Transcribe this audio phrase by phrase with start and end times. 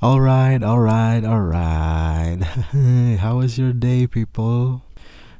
[0.00, 2.40] Alright, alright, alright.
[3.20, 4.80] How was your day, people?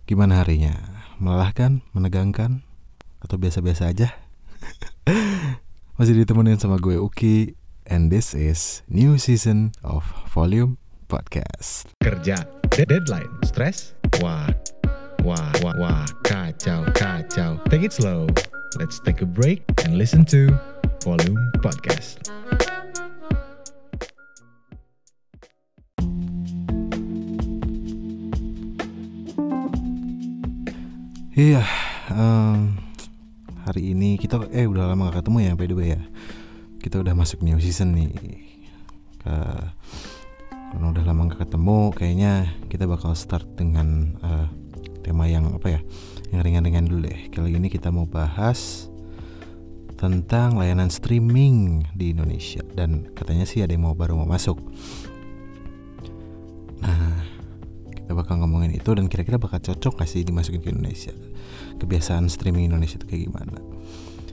[0.04, 0.76] Gimana harinya?
[1.16, 2.60] Melelahkan, menegangkan,
[3.24, 4.12] atau biasa-biasa aja?
[5.96, 7.56] Masih ditemenin sama gue Uki,
[7.88, 10.76] and this is new season of Volume
[11.08, 11.96] Podcast.
[12.04, 14.46] kerja De- deadline stress wah
[15.26, 18.30] wah wah wah kacau kacau take it slow
[18.78, 20.54] let's take a break and listen to
[21.02, 21.36] volume
[21.66, 22.30] podcast
[31.30, 31.62] Iya,
[32.10, 32.74] em,
[33.62, 36.02] hari ini kita eh udah lama gak ketemu ya by the way ya.
[36.82, 38.10] Kita udah masuk new season nih.
[39.22, 39.34] Ke,
[40.50, 42.32] karena udah lama gak ketemu, kayaknya
[42.66, 44.46] kita bakal start dengan eh,
[45.06, 45.80] tema yang apa ya?
[46.34, 47.20] Yang ringan-ringan dulu deh.
[47.30, 48.90] Kali ini kita mau bahas
[49.94, 54.58] tentang layanan streaming di Indonesia dan katanya sih ada yang mau baru mau masuk.
[56.82, 57.19] Nah,
[58.10, 61.14] kita bakal ngomongin itu dan kira-kira bakal cocok gak sih dimasukin ke Indonesia?
[61.78, 63.62] Kebiasaan streaming Indonesia itu kayak gimana?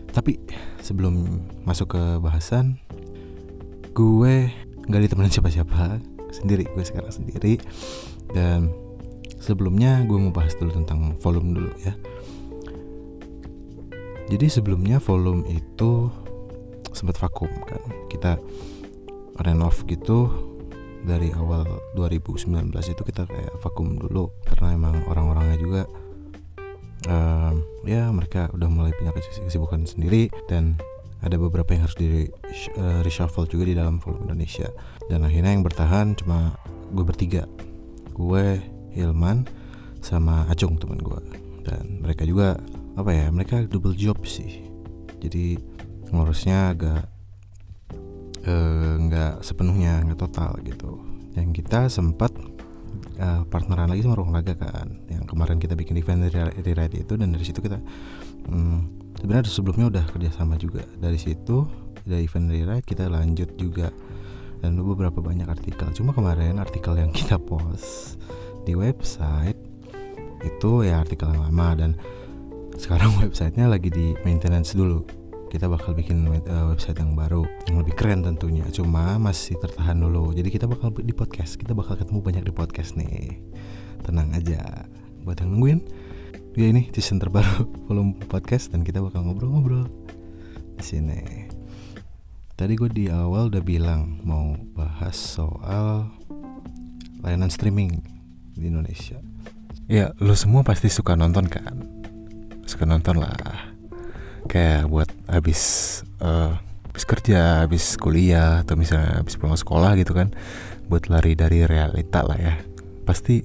[0.10, 0.42] Tapi
[0.82, 2.82] sebelum masuk ke bahasan
[3.94, 4.50] gue
[4.82, 6.02] nggak ditemenin siapa-siapa
[6.34, 7.62] sendiri gue sekarang sendiri.
[8.34, 8.74] Dan
[9.38, 11.94] sebelumnya gue mau bahas dulu tentang volume dulu ya.
[14.26, 16.10] Jadi sebelumnya volume itu
[16.98, 18.42] sempat vakum kan kita
[19.38, 20.34] renov gitu
[21.08, 21.64] dari awal
[21.96, 24.36] 2019 itu kita kayak vakum dulu.
[24.44, 25.82] Karena emang orang-orangnya juga
[27.08, 30.28] em, ya mereka udah mulai punya kesibukan sendiri.
[30.52, 30.76] Dan
[31.24, 34.68] ada beberapa yang harus di eh, reshuffle juga di dalam volume Indonesia.
[35.08, 36.54] Dan akhirnya yang bertahan cuma
[36.92, 37.48] gue bertiga.
[38.12, 38.60] Gue
[38.92, 39.48] Hilman
[40.04, 41.22] sama Acung teman gue.
[41.64, 42.60] Dan mereka juga
[42.98, 44.68] apa ya mereka double job sih.
[45.18, 45.58] Jadi
[46.12, 47.17] ngurusnya agak
[48.46, 51.02] eh, nggak sepenuhnya nggak total gitu.
[51.34, 52.34] Yang kita sempat
[53.18, 57.14] eh, partneran lagi sama ruang raga kan yang kemarin kita bikin event di Ride itu
[57.18, 57.82] dan dari situ kita
[58.50, 58.80] hmm,
[59.22, 60.86] sebenarnya sebelumnya udah kerjasama juga.
[60.98, 61.66] Dari situ
[62.04, 63.90] dari event di Ride kita lanjut juga
[64.62, 65.90] dan beberapa banyak artikel.
[65.94, 68.18] Cuma kemarin artikel yang kita post
[68.66, 69.58] di website
[70.44, 71.92] itu ya artikel yang lama dan
[72.78, 75.27] sekarang websitenya lagi di maintenance dulu
[75.58, 78.62] kita bakal bikin uh, website yang baru yang lebih keren tentunya.
[78.70, 80.30] Cuma masih tertahan dulu.
[80.30, 81.58] Jadi kita bakal di podcast.
[81.58, 83.42] Kita bakal ketemu banyak di podcast nih.
[84.06, 84.86] Tenang aja.
[85.26, 85.82] Buat yang nungguin
[86.54, 89.90] ya ini season terbaru volume podcast dan kita bakal ngobrol-ngobrol
[90.78, 91.50] di sini.
[92.54, 96.06] Tadi gue di awal udah bilang mau bahas soal
[97.26, 97.98] layanan streaming
[98.54, 99.18] di Indonesia.
[99.90, 101.82] Ya lo semua pasti suka nonton kan?
[102.70, 103.77] Suka nonton lah
[104.46, 105.62] kayak buat habis
[106.22, 106.54] eh,
[106.92, 110.34] habis kerja, habis kuliah atau misalnya habis pulang sekolah gitu kan,
[110.90, 112.56] buat lari dari realita lah ya.
[113.06, 113.42] Pasti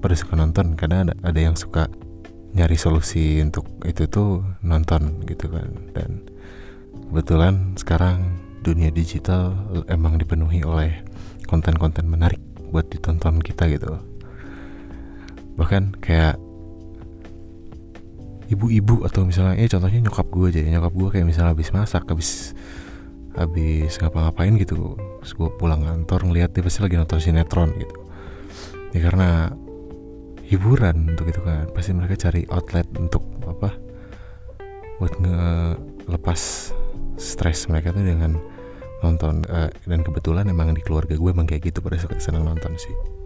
[0.00, 1.88] pada suka nonton karena ada, ada yang suka
[2.56, 5.68] nyari solusi untuk itu tuh nonton gitu kan.
[5.92, 6.24] Dan
[7.12, 9.52] kebetulan sekarang dunia digital
[9.92, 11.04] emang dipenuhi oleh
[11.44, 12.40] konten-konten menarik
[12.72, 14.00] buat ditonton kita gitu.
[15.56, 16.40] Bahkan kayak
[18.48, 20.68] ibu-ibu atau misalnya eh contohnya nyokap gue aja ya.
[20.78, 22.56] nyokap gue kayak misalnya habis masak habis
[23.36, 24.96] habis ngapa-ngapain gitu.
[25.22, 27.96] Terus gue pulang kantor ngeliat dia pasti lagi nonton sinetron gitu.
[28.96, 29.52] Ya karena
[30.48, 31.68] hiburan untuk itu kan.
[31.76, 33.70] Pasti mereka cari outlet untuk apa
[34.98, 36.40] buat ngelepas
[37.20, 38.34] stres mereka tuh dengan
[38.98, 42.74] nonton Eh, dan kebetulan emang di keluarga gue emang kayak gitu pada suka senang nonton
[42.74, 43.17] sih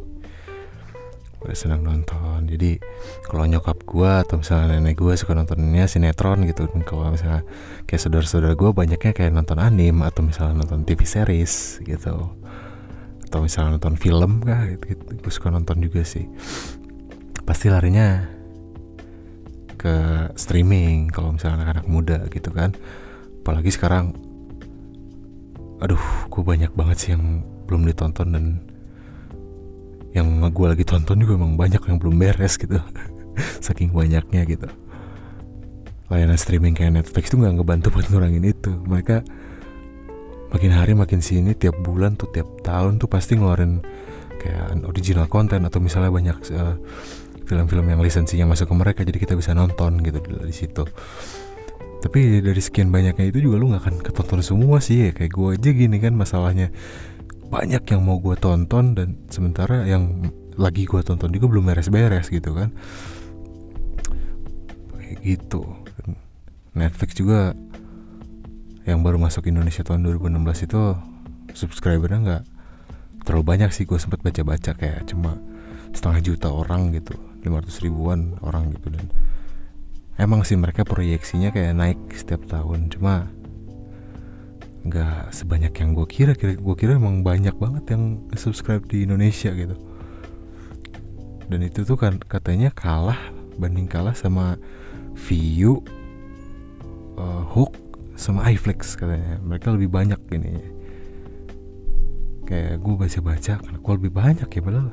[1.43, 2.47] pada senang nonton.
[2.47, 2.79] Jadi
[3.27, 6.71] kalau nyokap gue atau misalnya nenek gue suka nontonnya sinetron gitu.
[6.87, 7.43] Kalau misalnya
[7.91, 12.31] kayak saudara-saudara gue banyaknya kayak nonton anim atau misalnya nonton TV series gitu.
[13.27, 15.03] Atau misalnya nonton film kah gitu, gitu.
[15.19, 16.31] gue suka nonton juga sih.
[17.43, 18.23] Pasti larinya
[19.75, 22.71] ke streaming kalau misalnya anak-anak muda gitu kan.
[23.43, 24.15] Apalagi sekarang
[25.83, 25.99] aduh
[26.31, 28.45] gue banyak banget sih yang belum ditonton dan
[30.13, 32.77] yang gue lagi tonton juga emang banyak yang belum beres gitu.
[33.65, 34.69] Saking banyaknya gitu.
[36.13, 38.73] Layanan streaming kayak Netflix tuh nggak ngebantu buat ngurangin itu.
[38.85, 39.25] Mereka
[40.53, 43.81] makin hari makin sini tiap bulan tuh tiap tahun tuh pasti ngeluarin
[44.37, 46.77] kayak original konten atau misalnya banyak eh,
[47.49, 50.85] film-film yang lisensinya masuk ke mereka jadi kita bisa nonton gitu di situ.
[52.03, 55.09] Tapi dari sekian banyaknya itu juga lu nggak akan ketonton semua sih.
[55.09, 56.75] Ya kayak gue aja gini kan masalahnya
[57.53, 62.57] banyak yang mau gue tonton dan sementara yang lagi gue tonton juga belum beres-beres gitu
[62.57, 62.73] kan.
[64.97, 65.61] Kayak gitu.
[66.73, 67.53] Netflix juga
[68.89, 70.81] yang baru masuk Indonesia tahun 2016 itu
[71.53, 72.45] subscribernya nggak
[73.29, 73.85] terlalu banyak sih.
[73.85, 75.37] Gue sempat baca-baca kayak cuma
[75.93, 77.13] setengah juta orang gitu
[77.45, 78.89] 500 ribuan orang gitu.
[78.97, 79.13] Dan
[80.17, 82.89] emang sih mereka proyeksinya kayak naik setiap tahun.
[82.89, 83.29] Cuma
[84.83, 86.33] nggak sebanyak yang gue kira.
[86.35, 89.79] Kira gue kira emang banyak banget yang subscribe di Indonesia gitu.
[91.47, 93.19] Dan itu tuh kan katanya kalah
[93.61, 94.57] banding kalah sama
[95.29, 95.85] View
[97.21, 97.77] uh, Hook
[98.19, 99.39] sama iFlix katanya.
[99.45, 100.55] Mereka lebih banyak ini.
[102.49, 104.91] Kayak gue baca-baca karena gue lebih banyak ya padahal.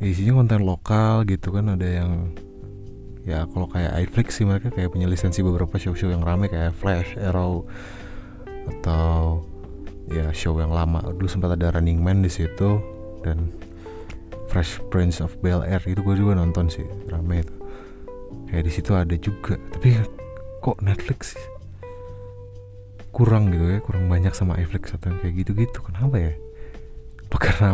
[0.00, 2.32] Isinya konten lokal gitu kan ada yang
[3.20, 7.20] ya kalau kayak iFlix sih mereka kayak punya lisensi beberapa show-show yang rame kayak Flash,
[7.20, 7.68] Arrow
[8.66, 9.40] atau
[10.10, 11.00] ya show yang lama.
[11.14, 12.82] Dulu sempat ada Running Man di situ
[13.22, 13.52] dan
[14.50, 17.54] Fresh Prince of Bel Air itu gue juga nonton sih rame itu.
[18.50, 19.94] Kayak di situ ada juga tapi
[20.60, 21.38] kok Netflix
[23.10, 25.78] kurang gitu ya kurang banyak sama iFlix atau kayak gitu-gitu.
[25.86, 26.32] Kenapa ya?
[27.30, 27.70] Apa karena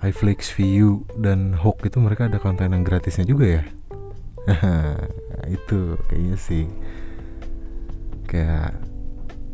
[0.00, 3.62] iFlix, View dan Hawk itu mereka ada konten yang gratisnya juga ya?
[5.56, 6.64] Itu kayaknya sih.
[8.24, 8.80] Kayak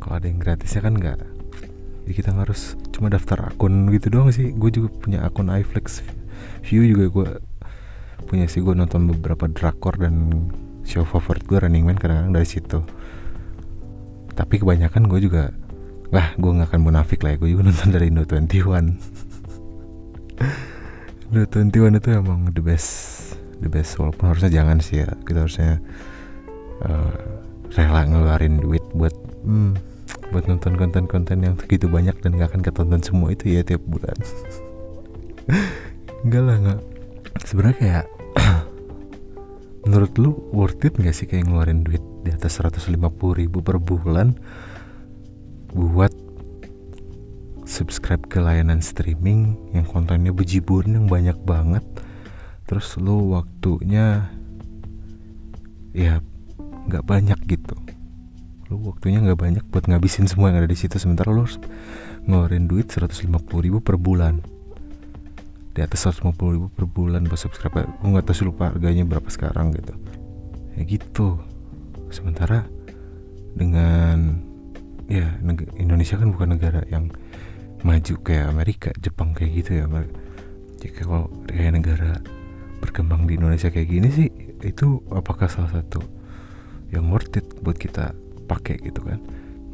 [0.06, 1.18] kalau ada yang gratisnya kan nggak.
[2.06, 4.54] Jadi kita harus cuma daftar akun gitu doang sih.
[4.54, 6.06] Gue juga punya akun iFlix
[6.62, 7.28] View juga gue
[8.30, 8.62] punya sih.
[8.62, 10.46] Gue nonton beberapa drakor dan
[10.86, 12.86] show favorit gue Running Man kadang-kadang dari situ.
[14.38, 15.50] Tapi kebanyakan gue juga
[16.14, 17.42] wah gue nggak akan munafik lah ya.
[17.42, 18.46] Gue juga nonton dari Indo 21
[21.34, 23.98] Indo 21 itu emang the best the best.
[23.98, 25.10] Walaupun harusnya jangan sih ya.
[25.26, 25.82] Kita harusnya
[26.86, 27.10] uh,
[27.74, 29.10] rela ngeluarin duit buat
[29.42, 29.95] hmm,
[30.36, 34.12] buat nonton konten-konten yang segitu banyak dan gak akan ketonton semua itu ya tiap bulan.
[36.28, 36.80] Enggak lah enggak
[37.40, 38.06] sebenarnya kayak
[39.88, 43.00] menurut lu worth it gak sih kayak ngeluarin duit di atas 150
[43.32, 44.36] ribu per bulan
[45.72, 46.12] buat
[47.64, 51.84] subscribe ke layanan streaming yang kontennya bejibun yang banyak banget?
[52.68, 54.28] Terus lo waktunya
[55.96, 56.20] ya
[56.60, 57.95] nggak banyak gitu
[58.66, 60.98] lo waktunya nggak banyak buat ngabisin semua yang ada di situ.
[60.98, 61.58] Sementara lo harus
[62.26, 63.30] ngeluarin duit 150
[63.62, 64.42] ribu per bulan.
[65.76, 67.86] Di atas 150 ribu per bulan buat subscribe.
[67.86, 69.94] Gue nggak tahu sih lupa harganya berapa sekarang gitu.
[70.74, 71.38] Ya gitu.
[72.10, 72.66] Sementara
[73.54, 74.42] dengan
[75.06, 75.38] ya
[75.78, 77.08] Indonesia kan bukan negara yang
[77.86, 79.86] maju kayak Amerika Jepang kayak gitu ya
[80.82, 82.18] jika kalau kayak negara
[82.82, 84.28] berkembang di Indonesia kayak gini sih
[84.66, 86.02] itu apakah salah satu
[86.90, 88.12] yang worth it buat kita
[88.46, 89.20] pakai gitu kan.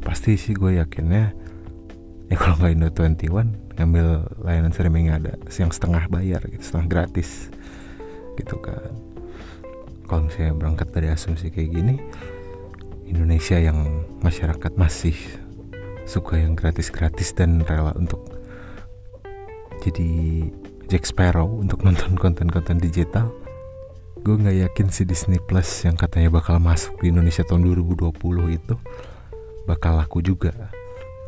[0.03, 1.31] Pasti sih gue yakinnya
[2.27, 4.07] ya kalau nggak Indo 21 ngambil
[4.41, 7.53] layanan streaming ada yang setengah bayar gitu setengah gratis
[8.35, 8.89] gitu kan.
[10.09, 11.95] Kalau misalnya berangkat dari asumsi kayak gini
[13.07, 15.15] Indonesia yang masyarakat masih
[16.03, 18.19] suka yang gratis-gratis dan rela untuk
[19.83, 20.09] jadi
[20.91, 23.31] Jack Sparrow untuk nonton konten-konten digital
[24.23, 28.15] gue nggak yakin si Disney Plus yang katanya bakal masuk di Indonesia tahun 2020
[28.55, 28.75] itu
[29.67, 30.71] bakal laku juga.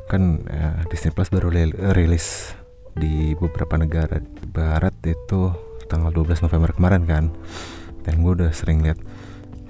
[0.08, 1.52] Kan ya, Disney Plus baru
[1.92, 2.56] rilis
[2.96, 5.52] di beberapa negara barat itu
[5.92, 7.26] tanggal 12 November kemarin kan.
[8.08, 9.04] Dan gue udah sering lihat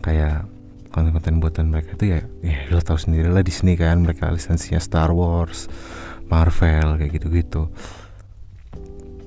[0.06, 0.46] kayak
[0.94, 5.12] konten-konten buatan mereka itu ya ya lo tau sendiri lah Disney kan mereka lisensinya Star
[5.12, 5.66] Wars
[6.30, 7.74] Marvel kayak gitu-gitu.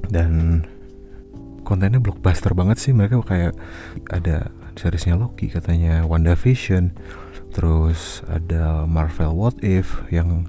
[0.06, 0.62] Dan
[1.68, 2.96] kontennya blockbuster banget sih.
[2.96, 3.52] Mereka kayak
[4.08, 4.48] ada
[4.80, 6.96] seriesnya Loki katanya WandaVision.
[7.52, 10.48] Terus ada Marvel What If yang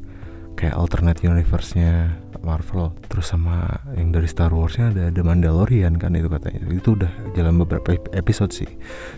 [0.55, 2.95] kayak alternate universe-nya Marvel.
[3.11, 6.63] Terus sama yang dari Star Wars-nya ada The Mandalorian kan itu katanya.
[6.71, 8.71] Itu udah jalan beberapa episode sih.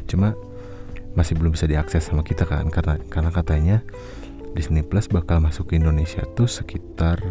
[0.10, 0.34] Cuma
[1.14, 2.70] masih belum bisa diakses sama kita kan.
[2.74, 3.78] Karena karena katanya
[4.58, 7.22] Disney Plus bakal masuk ke Indonesia tuh sekitar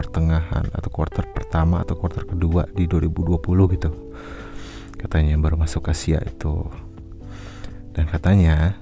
[0.00, 3.36] pertengahan atau quarter pertama atau quarter kedua di 2020
[3.76, 3.90] gitu.
[4.96, 6.64] Katanya baru masuk Asia itu.
[7.92, 8.80] Dan katanya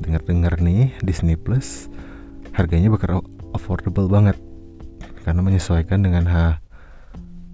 [0.00, 1.92] dengar-dengar nih Disney Plus
[2.56, 3.20] harganya bakal
[3.52, 4.40] affordable banget.
[5.28, 6.64] Karena menyesuaikan dengan ha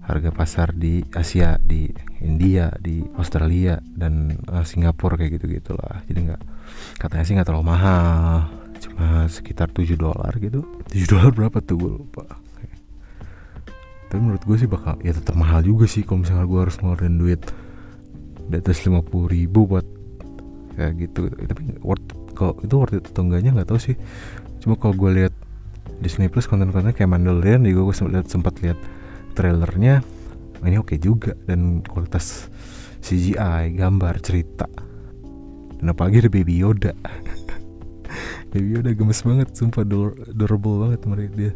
[0.03, 1.87] harga pasar di Asia di
[2.19, 6.41] India di Australia dan uh, Singapura kayak gitu gitulah jadi nggak
[6.99, 8.51] katanya sih nggak terlalu mahal.
[8.83, 10.67] Cuma sekitar 7 dolar gitu.
[10.91, 11.79] 7 dolar berapa tuh?
[11.79, 12.27] Gue lupa
[14.13, 17.17] tapi menurut gue sih bakal ya tetap mahal juga sih kalau misalnya gue harus ngeluarin
[17.17, 17.41] duit
[18.45, 19.81] di atas 50 ribu buat
[20.77, 22.05] kayak gitu, tapi worth
[22.37, 23.97] kalau itu worth it atau enggaknya nggak tahu sih.
[24.61, 25.33] Cuma kalau gue lihat
[25.97, 28.79] Disney Plus konten-kontennya kayak Mandalorian juga gue sempat lihat sempat lihat
[29.33, 30.05] trailernya
[30.61, 31.33] ini oke okay juga.
[31.49, 32.53] Dan kualitas
[33.01, 34.69] CGI gambar cerita.
[35.81, 36.93] Dan apalagi ada Baby Yoda.
[38.53, 41.53] Baby Yoda gemes banget sumpah adorable banget mereka dia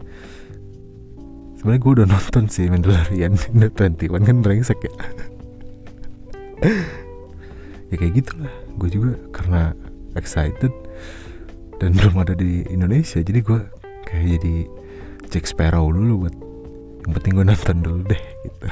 [1.58, 4.94] sebenarnya gue udah nonton sih Mandalorian Indo 21 kan brengsek ya.
[7.88, 8.54] Ya kayak gitulah.
[8.78, 9.74] Gue juga karena
[10.14, 10.72] excited
[11.78, 13.60] dan belum ada di Indonesia jadi gue
[14.10, 14.56] kayak jadi
[15.30, 16.36] Jack Sparrow dulu buat
[17.06, 18.68] yang penting gue nonton dulu deh gitu.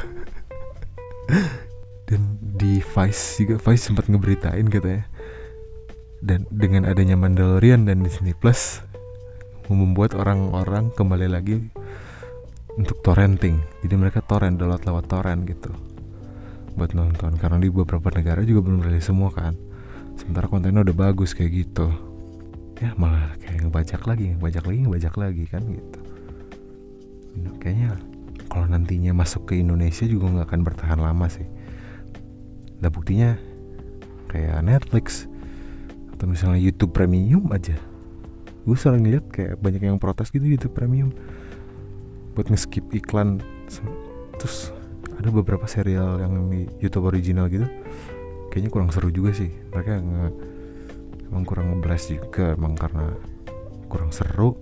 [2.05, 2.21] Dan
[2.61, 5.01] di Vice juga Vice sempat ngeberitain gitu ya
[6.25, 8.81] dan dengan adanya Mandalorian dan Disney Plus
[9.69, 11.61] membuat orang-orang kembali lagi
[12.75, 13.59] untuk torrenting.
[13.83, 15.71] Jadi mereka torrent download lewat torrent gitu
[16.75, 17.39] buat nonton.
[17.39, 19.55] Karena di beberapa negara juga belum rilis semua kan.
[20.19, 21.87] Sementara kontennya udah bagus kayak gitu.
[22.83, 25.99] Ya malah kayak ngebajak lagi ngebajak lagi ngebajak lagi kan gitu.
[27.63, 27.99] Kayaknya
[28.51, 31.47] kalau nantinya masuk ke Indonesia juga nggak akan bertahan lama sih.
[32.83, 33.39] Nah buktinya
[34.27, 35.31] kayak Netflix
[36.15, 37.79] atau misalnya YouTube Premium aja.
[38.67, 41.15] Gue sering lihat kayak banyak yang protes gitu YouTube Premium
[42.35, 43.39] buat nge-skip iklan.
[44.37, 44.75] Terus
[45.15, 47.65] ada beberapa serial yang di YouTube original gitu.
[48.51, 49.49] Kayaknya kurang seru juga sih.
[49.71, 50.25] Mereka nge
[51.31, 53.15] emang kurang ngeblas juga emang karena
[53.87, 54.59] kurang seru.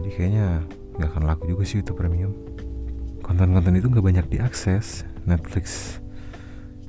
[0.00, 0.62] Jadi kayaknya
[0.98, 2.32] nggak akan laku juga sih YouTube Premium.
[3.20, 5.02] Konten-konten itu nggak banyak diakses.
[5.26, 5.98] Netflix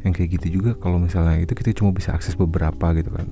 [0.05, 3.25] yang kayak gitu juga kalau misalnya itu kita cuma bisa akses beberapa gitu kan.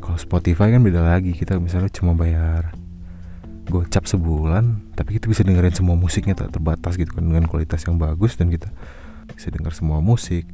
[0.00, 1.30] Kalau Spotify kan beda lagi.
[1.30, 2.74] Kita misalnya cuma bayar
[3.68, 8.00] gocap sebulan tapi kita bisa dengerin semua musiknya tak terbatas gitu kan dengan kualitas yang
[8.00, 8.72] bagus dan kita
[9.34, 10.48] bisa dengar semua musik.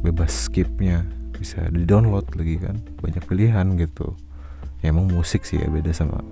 [0.00, 1.04] Bebas skipnya
[1.36, 4.16] bisa di download lagi kan banyak pilihan gitu.
[4.80, 6.24] Ya emang musik sih ya beda sama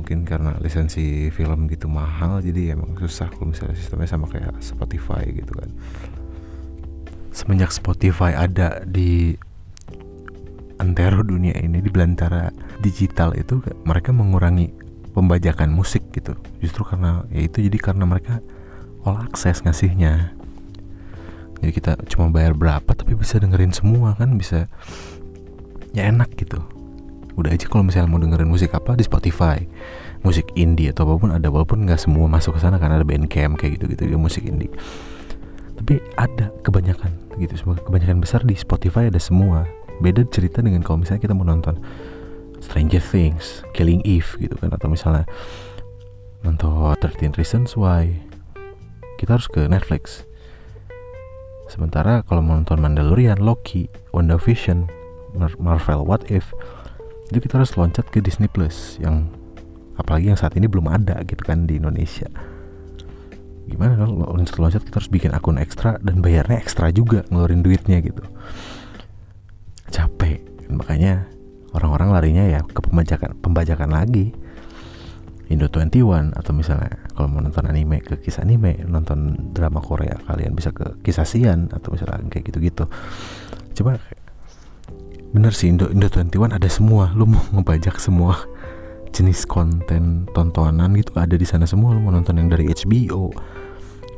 [0.00, 5.28] mungkin karena lisensi film gitu mahal jadi emang susah kalau misalnya sistemnya sama kayak Spotify
[5.28, 5.68] gitu kan.
[7.30, 9.36] Semenjak Spotify ada di
[10.80, 12.48] antero dunia ini di belantara
[12.80, 14.72] digital itu mereka mengurangi
[15.12, 16.34] pembajakan musik gitu.
[16.62, 18.40] Justru karena ya itu jadi karena mereka
[19.04, 20.34] all access ngasihnya.
[21.60, 24.64] Jadi kita cuma bayar berapa tapi bisa dengerin semua kan bisa
[25.92, 26.62] ya enak gitu.
[27.36, 29.60] Udah aja kalau misalnya mau dengerin musik apa di Spotify.
[30.20, 33.56] Musik indie atau apa pun ada walaupun nggak semua masuk ke sana karena ada Bandcamp
[33.56, 34.68] kayak gitu gitu ya musik indie.
[35.80, 39.64] Tapi ada kebanyakan gitu semua kebanyakan besar di Spotify ada semua.
[40.00, 41.76] Beda cerita dengan kalau misalnya kita mau nonton
[42.60, 45.24] Stranger Things, Killing Eve gitu kan atau misalnya
[46.44, 48.30] nonton 13 Reasons Why
[49.20, 50.24] kita harus ke Netflix.
[51.68, 53.86] Sementara kalau mau nonton Mandalorian, Loki,
[54.16, 54.88] WandaVision,
[55.36, 56.50] Mar Marvel What If
[57.30, 59.30] itu kita harus loncat ke Disney Plus yang
[59.94, 62.26] apalagi yang saat ini belum ada gitu kan di Indonesia.
[63.70, 68.24] Gimana kalau loncat-loncat kita harus bikin akun ekstra dan bayarnya ekstra juga ngeluarin duitnya gitu.
[69.94, 70.42] Capek
[70.74, 71.30] makanya
[71.74, 74.34] orang-orang larinya ya ke pembajakan pembajakan lagi.
[75.50, 80.54] Indo 21 atau misalnya kalau mau nonton anime ke kisah anime nonton drama Korea kalian
[80.54, 82.86] bisa ke kisah Sian atau misalnya kayak gitu-gitu.
[83.74, 83.98] Coba
[85.34, 87.10] bener sih Indo Indo 21 ada semua.
[87.18, 88.38] Lu mau ngebajak semua
[89.10, 91.98] jenis konten tontonan gitu ada di sana semua.
[91.98, 93.34] Lu mau nonton yang dari HBO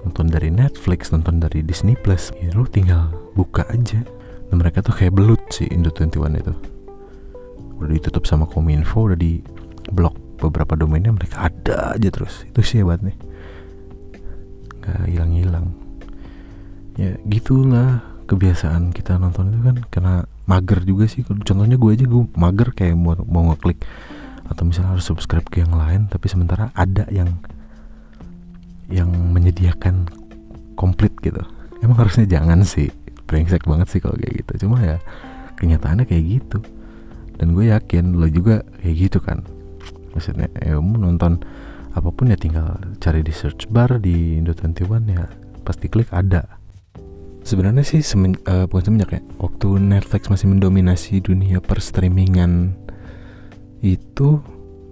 [0.05, 4.05] nonton dari Netflix nonton dari Disney Plus ya lu tinggal buka aja.
[4.53, 6.72] Dan mereka tuh kayak belut sih Indo 21 itu
[7.83, 9.43] udah ditutup sama Kominfo udah di
[9.91, 12.47] blok beberapa domainnya mereka ada aja terus.
[12.47, 13.15] Itu sih hebat nih
[14.83, 15.67] nggak hilang-hilang.
[16.99, 21.23] Ya gitulah kebiasaan kita nonton itu kan karena mager juga sih.
[21.23, 23.79] Contohnya gue aja gue mager kayak mau mau ngeklik.
[24.51, 27.31] Atau misalnya harus subscribe ke yang lain tapi sementara ada yang
[28.91, 30.11] yang menyediakan
[30.75, 31.41] komplit gitu.
[31.81, 32.91] Emang harusnya jangan sih.
[33.25, 34.67] Brengsek banget sih kalau kayak gitu.
[34.67, 34.99] Cuma ya
[35.57, 36.59] kenyataannya kayak gitu
[37.43, 39.43] dan gue yakin lo juga kayak gitu kan.
[40.15, 41.43] Maksudnya ya mau nonton
[41.91, 45.27] apa pun ya tinggal cari di search bar di Indo 21 ya
[45.67, 46.47] pasti klik ada.
[47.43, 52.79] Sebenarnya sih semen, uh, bukan semenjak ya waktu Netflix masih mendominasi dunia per streamingan
[53.83, 54.39] itu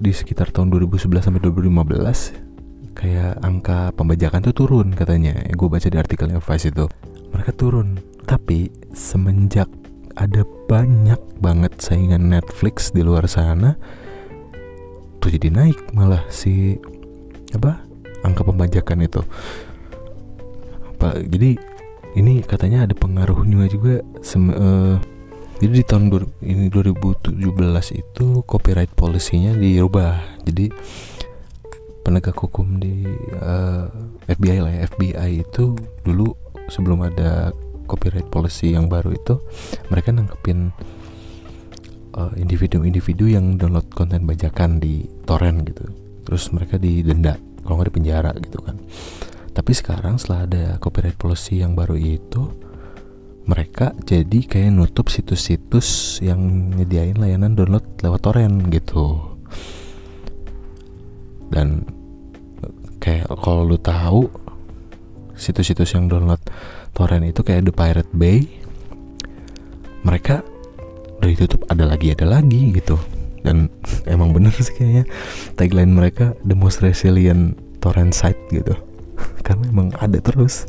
[0.03, 2.51] di sekitar tahun 2011 sampai 2015
[2.99, 5.39] kayak angka pembajakan tuh turun katanya.
[5.55, 6.91] Gue baca di artikelnya Vice itu.
[7.31, 8.03] Mereka turun.
[8.27, 9.71] Tapi semenjak
[10.17, 13.77] ada banyak banget saingan Netflix di luar sana.
[15.21, 16.81] Tuh jadi naik malah si
[17.53, 17.85] apa
[18.25, 19.23] angka pembajakan itu.
[20.97, 21.61] Apa jadi
[22.19, 24.99] ini katanya ada pengaruhnya juga sem, uh,
[25.61, 26.09] jadi di tahun
[26.41, 27.37] ini 2017
[27.93, 30.41] itu copyright policy-nya dirubah.
[30.49, 30.73] Jadi
[32.01, 33.05] penegak hukum di
[33.37, 33.87] uh,
[34.25, 36.33] eh, FBI lah ya FBI itu dulu
[36.73, 37.53] sebelum ada
[37.91, 39.43] copyright policy yang baru itu
[39.91, 40.71] mereka nangkepin
[42.15, 45.91] eh, individu-individu yang download konten bajakan di torrent gitu.
[46.23, 47.35] Terus mereka didenda
[47.67, 48.79] kalau nggak di penjara gitu kan.
[49.51, 52.71] Tapi sekarang setelah ada copyright policy yang baru itu
[53.51, 59.35] mereka jadi kayak nutup situs-situs yang nyediain layanan download lewat torrent gitu.
[61.51, 61.83] Dan
[63.03, 64.31] kayak kalau lu tahu
[65.35, 66.39] situs-situs yang download
[66.95, 68.47] torrent itu kayak The Pirate Bay.
[70.05, 70.43] Mereka
[71.21, 72.97] udah ditutup ada lagi ada lagi gitu.
[73.45, 73.69] Dan
[74.13, 75.05] emang bener sih kayaknya
[75.57, 78.77] tagline mereka the most resilient torrent site gitu.
[79.47, 80.69] Karena emang ada terus.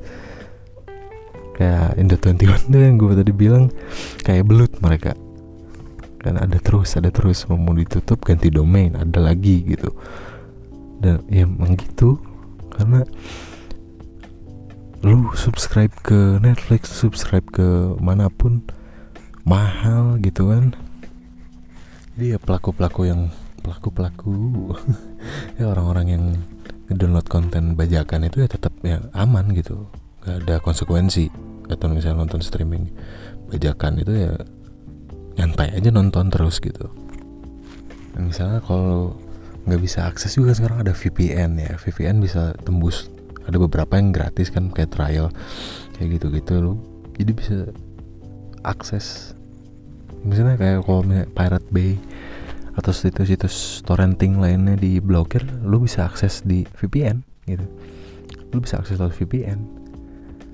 [1.56, 3.70] Kayak Indo 21 tuh yang gue tadi bilang
[4.26, 5.14] kayak belut mereka.
[6.22, 7.46] Kan ada terus ada terus.
[7.48, 9.94] Mau ditutup ganti domain ada lagi gitu.
[11.02, 12.18] Dan ya emang gitu.
[12.72, 13.04] Karena
[15.02, 18.62] lu subscribe ke Netflix subscribe ke mana pun
[19.42, 20.78] mahal gitu kan?
[22.14, 23.34] Jadi ya pelaku-pelaku yang
[23.66, 24.34] pelaku-pelaku
[25.58, 26.24] ya orang-orang yang
[26.94, 29.90] download konten bajakan itu ya tetap ya aman gitu.
[30.22, 31.34] Gak ada konsekuensi.
[31.66, 32.86] Atau misalnya nonton streaming
[33.50, 34.34] bajakan itu ya
[35.42, 36.88] nyantai aja nonton terus gitu.
[38.14, 39.18] Dan misalnya kalau
[39.66, 41.74] nggak bisa akses juga sekarang ada VPN ya.
[41.82, 43.11] VPN bisa tembus
[43.52, 45.28] ada beberapa yang gratis kan kayak trial
[46.00, 46.64] kayak gitu-gitu.
[46.64, 46.74] Lo
[47.20, 47.58] jadi bisa
[48.64, 49.36] akses.
[50.24, 51.04] Misalnya kayak kalau
[51.36, 52.00] Pirate Bay
[52.72, 57.20] atau situs-situs torrenting lainnya di blokir lu bisa akses di VPN
[57.52, 57.68] gitu.
[58.56, 59.60] Lu bisa akses lewat VPN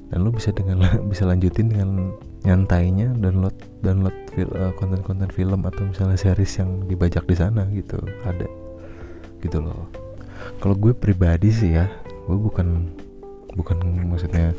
[0.10, 3.54] dan lu bisa dengan bisa lanjutin dengan nyantainya download
[3.86, 4.16] download
[4.56, 8.02] uh, konten-konten film atau misalnya series yang dibajak di sana gitu.
[8.26, 8.50] Ada.
[9.46, 9.86] Gitu loh.
[10.58, 11.86] Kalau gue pribadi sih ya
[12.28, 12.92] gue bukan
[13.58, 13.82] bukan
[14.14, 14.54] maksudnya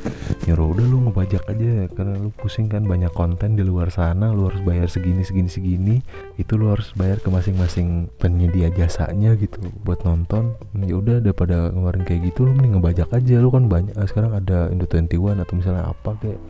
[0.50, 4.50] nyuruh udah lu ngebajak aja karena lu pusing kan banyak konten di luar sana lu
[4.50, 5.96] harus bayar segini segini segini.
[6.34, 10.58] Itu lu harus bayar ke masing-masing penyedia jasanya gitu buat nonton.
[10.75, 13.37] Ya udah daripada ngeluarin kayak gitu lu mending ngebajak aja.
[13.38, 16.40] Lu kan banyak sekarang ada Indo 21 atau misalnya apa kayak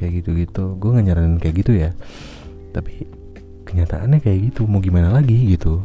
[0.00, 0.80] kayak gitu-gitu.
[0.80, 1.90] Gue gak nyaranin kayak gitu ya.
[2.72, 3.04] Tapi
[3.68, 4.64] kenyataannya kayak gitu.
[4.64, 5.84] Mau gimana lagi gitu?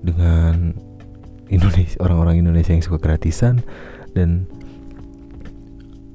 [0.00, 0.72] Dengan
[1.46, 3.62] Indonesia orang-orang Indonesia yang suka gratisan
[4.16, 4.50] dan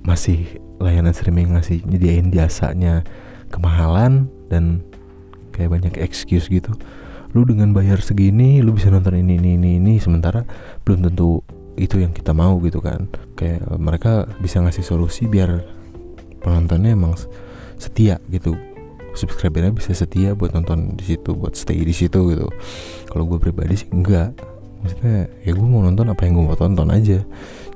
[0.01, 3.05] masih layanan streaming ngasih nyediain jasanya
[3.53, 4.81] kemahalan dan
[5.53, 6.73] kayak banyak excuse gitu.
[7.31, 10.43] Lu dengan bayar segini lu bisa nonton ini ini ini ini sementara
[10.83, 11.39] belum tentu
[11.79, 13.07] itu yang kita mau gitu kan.
[13.39, 15.63] Kayak mereka bisa ngasih solusi biar
[16.43, 17.15] penontonnya emang
[17.79, 18.57] setia gitu.
[19.11, 22.47] Subscribernya bisa setia buat nonton di situ buat stay di situ gitu.
[23.07, 24.35] Kalau gue pribadi sih enggak
[24.81, 27.21] maksudnya ya gue mau nonton apa yang gue mau tonton aja.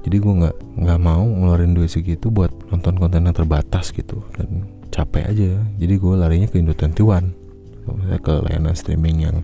[0.06, 4.22] Jadi gue nggak nggak mau ngeluarin duit segitu buat nonton konten yang terbatas gitu.
[4.38, 5.50] Dan capek aja.
[5.78, 7.46] Jadi gue larinya ke Indo 21
[7.86, 9.38] misalnya ke layanan streaming yang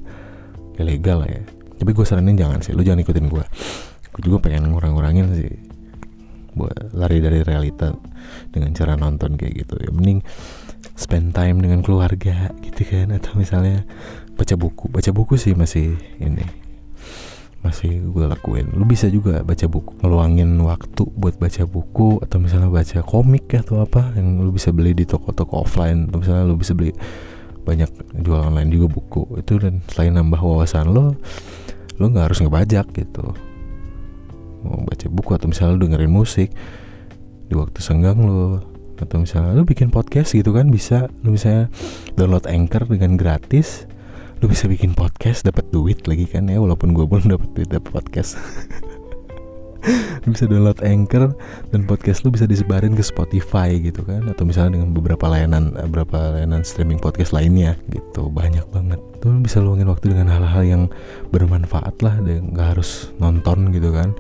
[0.82, 1.41] ilegal lah ya.
[1.78, 3.45] Tapi gue saranin jangan sih lu jangan ikutin gue
[4.12, 5.52] gue juga pengen ngurang-ngurangin sih
[6.52, 7.95] buat lari dari realita
[8.52, 9.80] dengan cara nonton kayak gitu.
[9.80, 10.19] Ya mending
[11.00, 13.88] spend time dengan keluarga gitu kan atau misalnya
[14.36, 14.91] baca buku.
[14.91, 16.43] Baca buku sih masih ini
[17.62, 18.74] masih gue lakuin.
[18.74, 23.86] Lu bisa juga baca buku ngeluangin waktu buat baca buku atau misalnya baca komik atau
[23.86, 26.89] apa yang lu bisa beli di toko-toko offline atau misalnya lu bisa beli
[27.62, 27.89] banyak
[28.26, 29.38] jual online juga buku.
[29.38, 31.13] Itu dan selain nambah wawasan lo
[32.02, 33.26] lo nggak harus ngebajak gitu.
[34.65, 36.50] Mau baca buku atau misalnya lu dengerin musik
[37.45, 38.65] di waktu senggang lo
[38.97, 41.13] atau misalnya lu bikin podcast gitu kan bisa.
[41.21, 41.69] Lu misalnya
[42.17, 43.86] download anchor dengan gratis
[44.41, 47.93] lu bisa bikin podcast dapat duit lagi kan ya walaupun gue belum dapat duit dapat
[47.93, 48.41] podcast.
[50.25, 51.38] Lu bisa download anchor
[51.69, 55.86] dan podcast lu bisa disebarin ke Spotify gitu kan atau misalnya dengan beberapa layanan eh,
[55.86, 58.34] beberapa layanan streaming podcast lainnya gitu.
[58.34, 58.97] Banyak banget.
[59.21, 60.84] Tuh bisa luangin waktu dengan hal-hal yang
[61.30, 64.17] bermanfaat lah dan nggak harus nonton gitu kan.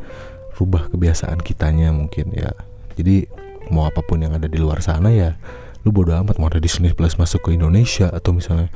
[0.53, 2.53] Rubah kebiasaan kitanya mungkin ya.
[2.93, 3.25] Jadi
[3.73, 5.33] mau apa pun yang ada di luar sana ya
[5.81, 8.69] lu bodo amat mau ada Disney Plus masuk ke Indonesia atau misalnya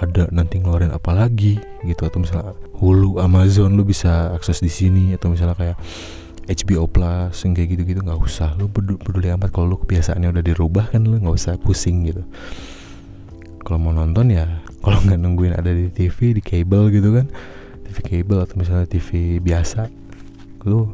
[0.00, 2.02] ada nanti ngeluarin apa lagi gitu.
[2.08, 5.12] Atau misalnya Hulu Amazon lu bisa akses di sini.
[5.12, 5.78] Atau misalnya kayak
[6.50, 8.56] HBO Plus yang kayak gitu-gitu nggak usah.
[8.58, 12.24] Lu peduli, amat kalau lu kebiasaannya udah dirubah kan lu nggak usah pusing gitu.
[13.60, 14.48] Kalau mau nonton ya
[14.84, 17.28] kalau nggak nungguin ada di TV di kabel gitu kan.
[17.86, 19.90] TV kabel atau misalnya TV biasa
[20.66, 20.90] lu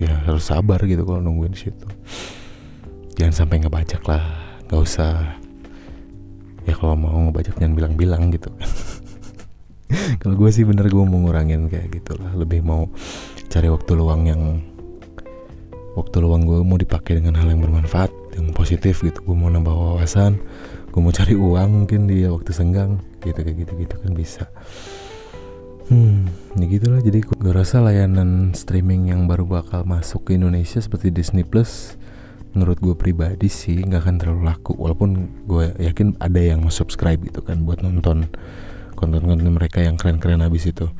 [0.00, 1.86] ya harus sabar gitu kalau nungguin situ.
[3.20, 4.22] Jangan sampai ngebajak lah
[4.70, 5.39] nggak usah
[6.70, 8.50] ya kalau mau ngebajak jangan bilang-bilang gitu.
[10.22, 12.30] Kalau gue sih bener gue mau ngurangin kayak gitu lah.
[12.38, 12.86] Lebih mau
[13.50, 14.62] cari waktu luang yang
[15.98, 19.18] waktu luang gue mau dipakai dengan hal yang bermanfaat yang positif gitu.
[19.26, 20.38] Gue mau nambah wawasan
[20.90, 24.44] gue mau cari uang mungkin di waktu senggang gitu kayak gitu gitu kan bisa.
[25.90, 26.26] Hmm,
[26.58, 27.02] ya gitulah.
[27.02, 31.98] Jadi gue rasa layanan streaming yang baru bakal masuk ke Indonesia seperti Disney Plus,
[32.52, 34.72] menurut gue pribadi sih nggak akan terlalu laku.
[34.74, 35.10] Walaupun
[35.46, 38.26] gue yakin ada yang mau subscribe gitu kan buat nonton
[38.98, 40.90] konten-konten mereka yang keren-keren habis itu.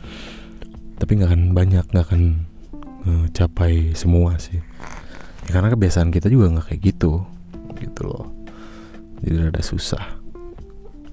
[1.00, 2.22] Tapi nggak akan banyak, nggak akan
[3.08, 4.60] uh, capai semua sih.
[5.48, 7.24] Ya, karena kebiasaan kita juga nggak kayak gitu,
[7.80, 8.28] gitu loh.
[9.20, 10.20] Jadi rada susah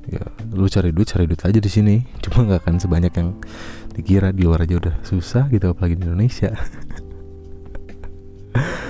[0.07, 0.23] ya
[0.55, 3.35] lu cari duit cari duit aja di sini cuma nggak akan sebanyak yang
[3.91, 6.55] dikira di luar aja udah susah gitu apalagi di Indonesia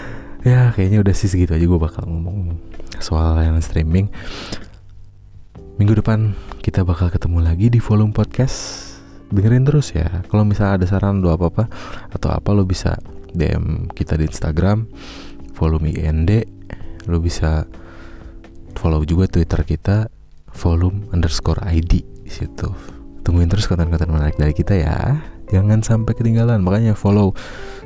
[0.47, 2.55] ya kayaknya udah sih segitu aja gue bakal ngomong
[3.03, 4.07] soal layanan streaming
[5.75, 6.31] minggu depan
[6.63, 8.88] kita bakal ketemu lagi di volume podcast
[9.27, 11.63] dengerin terus ya kalau misalnya ada saran lo apa apa
[12.15, 12.95] atau apa lo bisa
[13.36, 14.88] DM kita di Instagram
[15.51, 16.31] volume IND
[17.12, 17.67] lo bisa
[18.79, 20.07] follow juga Twitter kita
[20.55, 22.69] volume underscore ID situ.
[23.23, 25.19] Tungguin terus konten-konten menarik dari kita ya.
[25.47, 26.60] Jangan sampai ketinggalan.
[26.60, 27.31] Makanya follow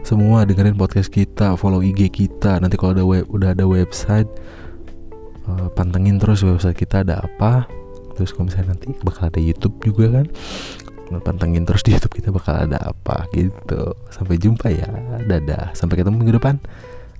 [0.01, 2.57] semua dengerin podcast kita, follow IG kita.
[2.57, 4.29] Nanti kalau ada web, udah ada website
[5.45, 7.69] uh, pantengin terus website kita ada apa.
[8.17, 10.27] Terus kalau misalnya nanti bakal ada YouTube juga kan.
[11.11, 13.93] Pantengin terus di YouTube kita bakal ada apa gitu.
[14.09, 14.87] Sampai jumpa ya.
[15.27, 15.75] Dadah.
[15.75, 16.55] Sampai ketemu minggu depan.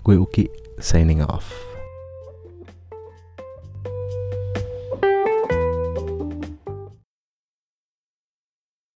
[0.02, 0.48] Gue Uki
[0.80, 1.71] signing off.